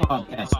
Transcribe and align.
Podcast. 0.00 0.59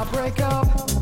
I'll 0.00 0.06
break 0.12 0.40
up. 0.40 0.99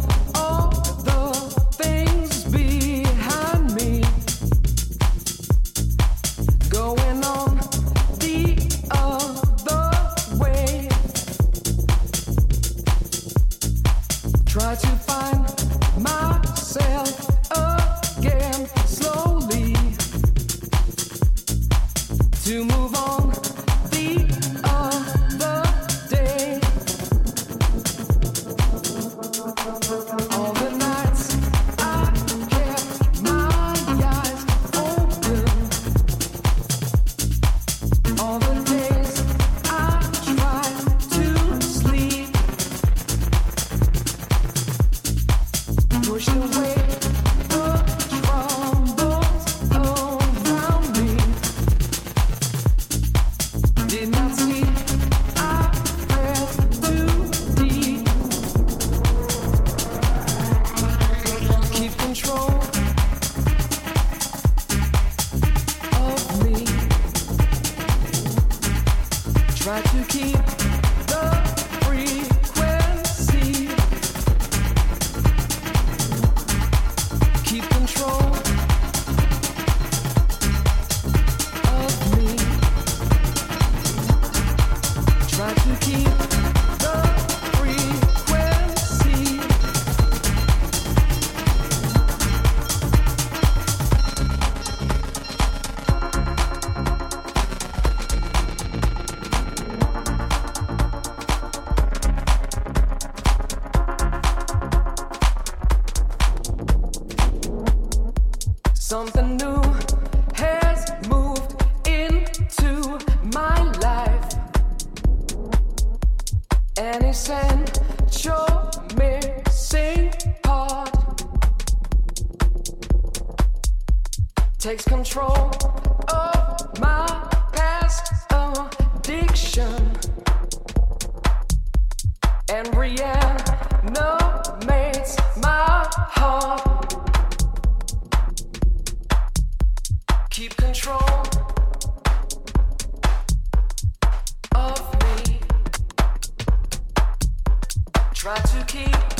try 148.28 148.36
to 148.42 148.64
keep 148.66 149.17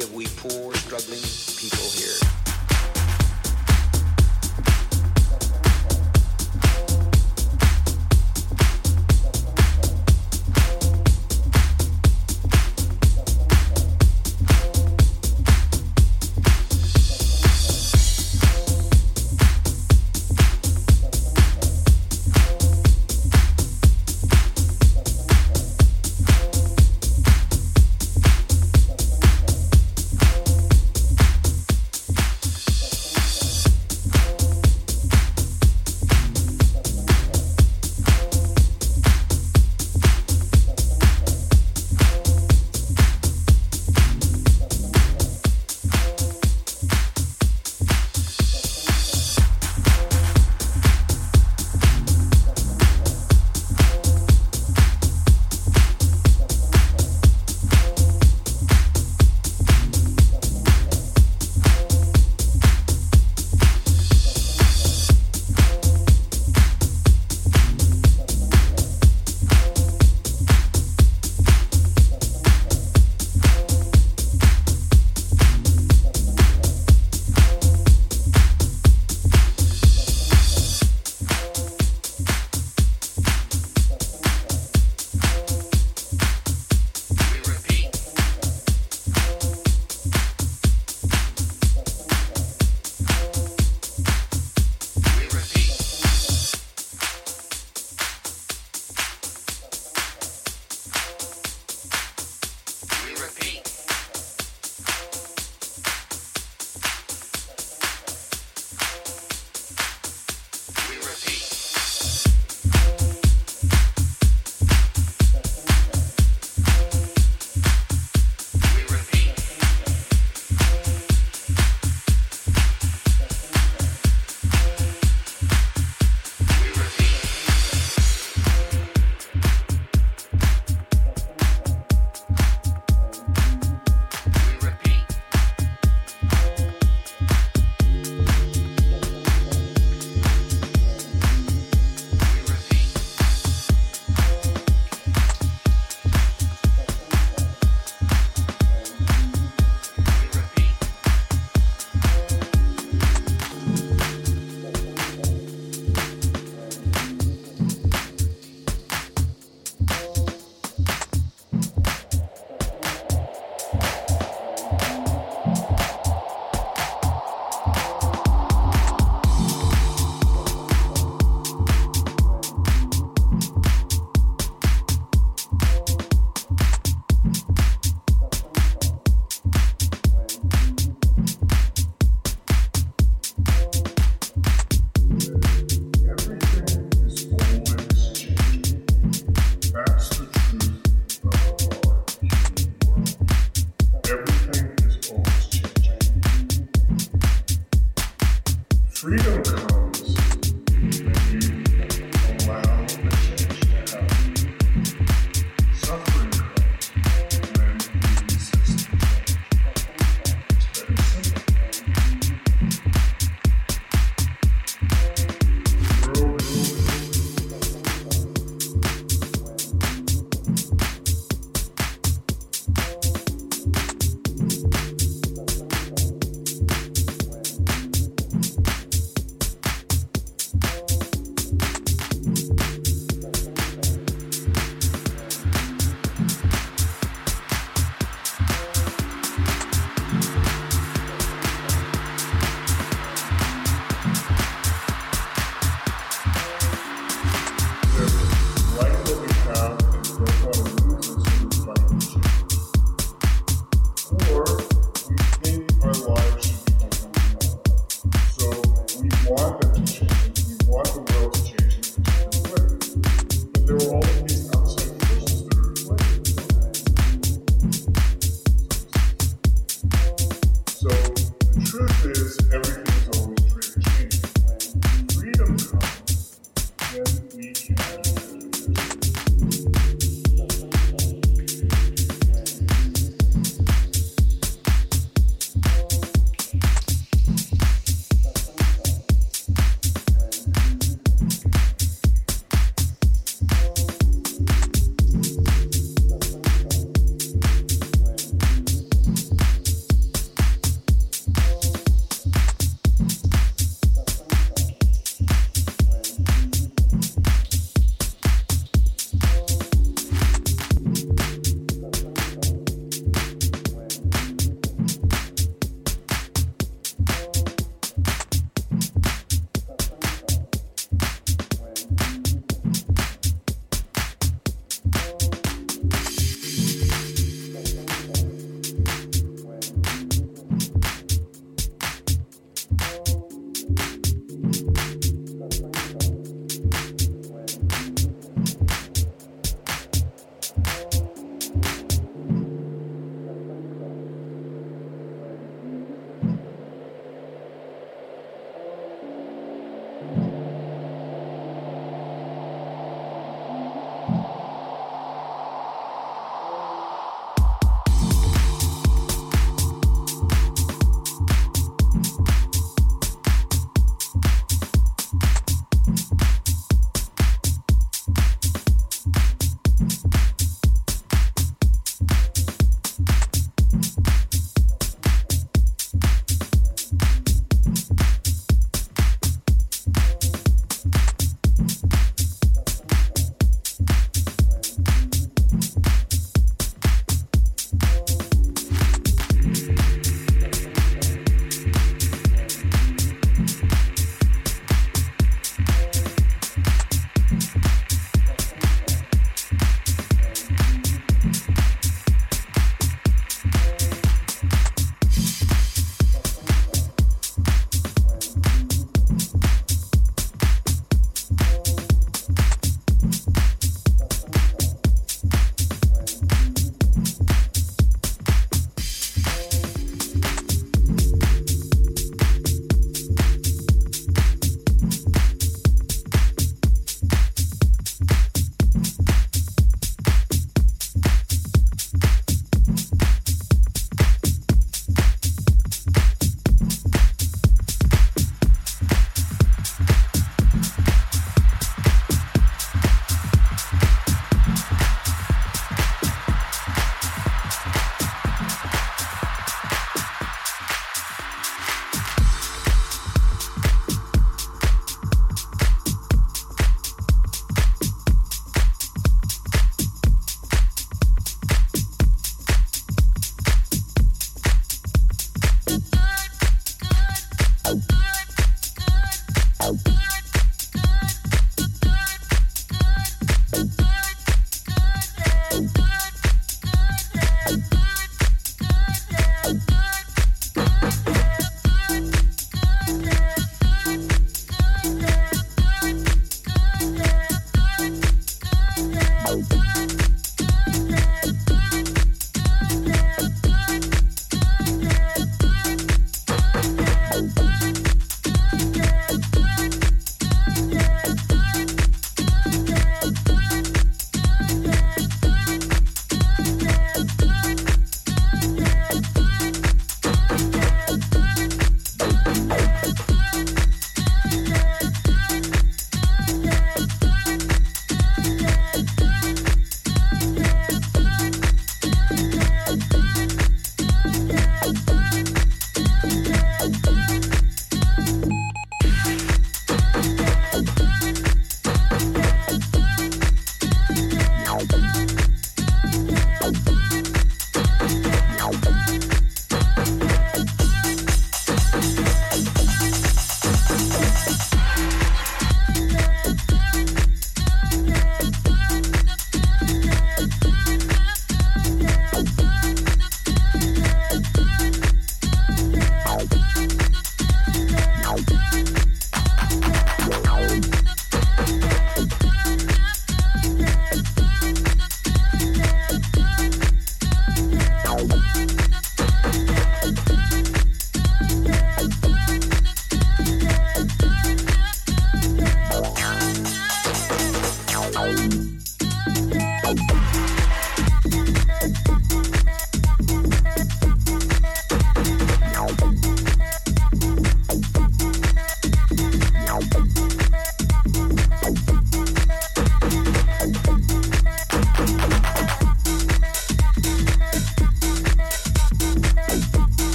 give 0.00 0.14
we 0.14 0.26
poor. 0.36 0.79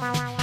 Bye. 0.00 0.39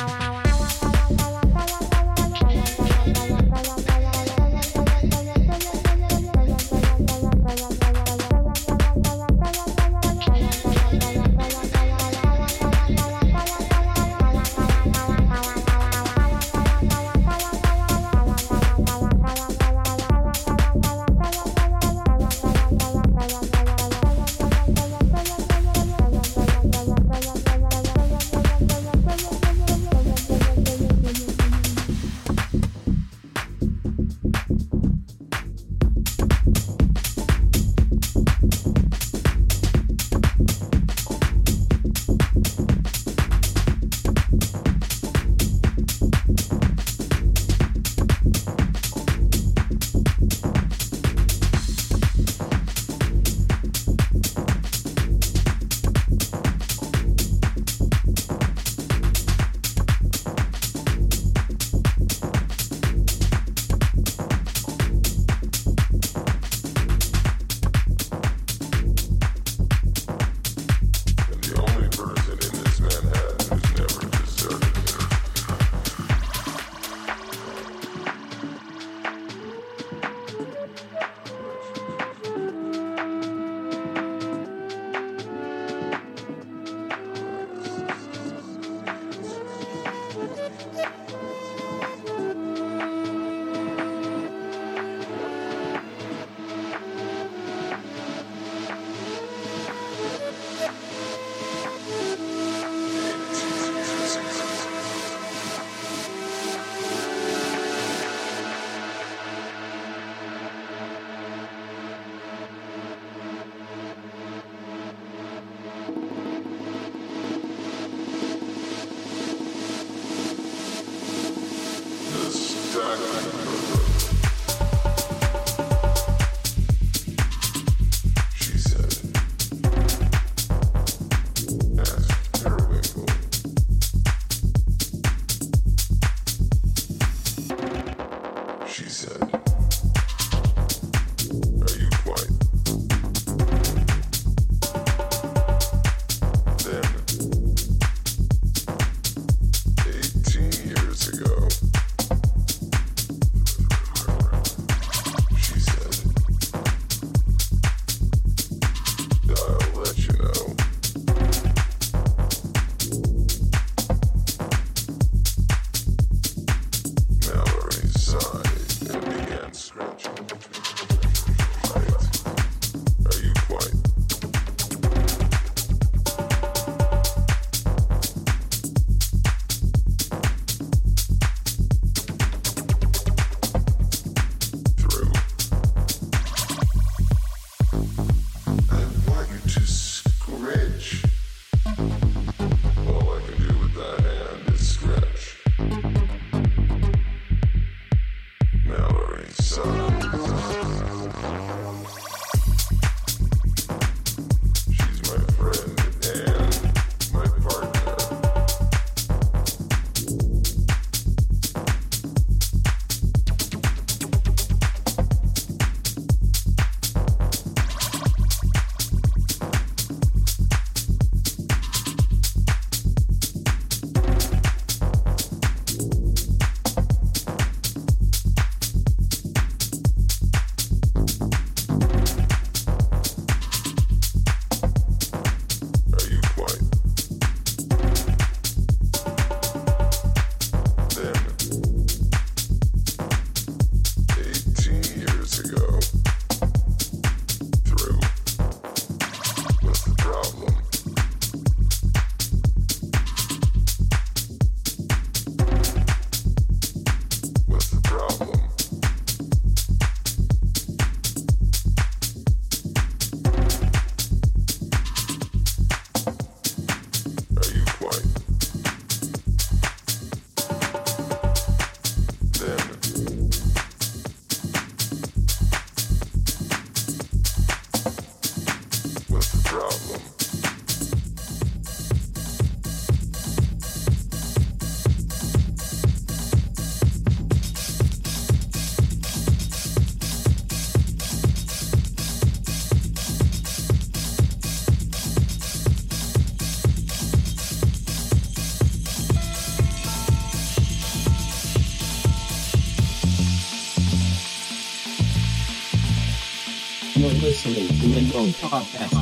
Listening 307.27 307.67
to 307.67 307.87
Limbo 307.87 308.19
Podcast. 308.39 308.96